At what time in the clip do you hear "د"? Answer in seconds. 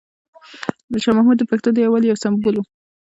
1.39-1.43, 1.75-1.77